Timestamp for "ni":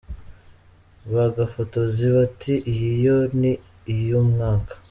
3.39-3.51